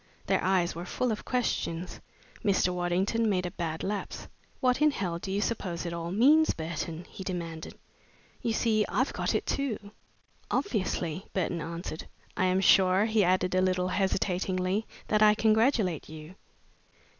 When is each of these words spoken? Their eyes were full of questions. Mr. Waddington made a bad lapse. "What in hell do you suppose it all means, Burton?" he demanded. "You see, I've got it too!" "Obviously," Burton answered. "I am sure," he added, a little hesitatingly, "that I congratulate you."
Their 0.25 0.43
eyes 0.43 0.73
were 0.73 0.83
full 0.83 1.11
of 1.11 1.25
questions. 1.25 1.99
Mr. 2.43 2.73
Waddington 2.73 3.29
made 3.29 3.45
a 3.45 3.51
bad 3.51 3.83
lapse. 3.83 4.27
"What 4.59 4.81
in 4.81 4.89
hell 4.89 5.19
do 5.19 5.31
you 5.31 5.41
suppose 5.41 5.85
it 5.85 5.93
all 5.93 6.09
means, 6.09 6.55
Burton?" 6.55 7.05
he 7.07 7.23
demanded. 7.23 7.77
"You 8.41 8.51
see, 8.51 8.83
I've 8.89 9.13
got 9.13 9.35
it 9.35 9.45
too!" 9.45 9.91
"Obviously," 10.49 11.27
Burton 11.35 11.61
answered. 11.61 12.07
"I 12.35 12.45
am 12.45 12.61
sure," 12.61 13.05
he 13.05 13.23
added, 13.23 13.53
a 13.53 13.61
little 13.61 13.89
hesitatingly, 13.89 14.87
"that 15.07 15.21
I 15.21 15.35
congratulate 15.35 16.09
you." 16.09 16.33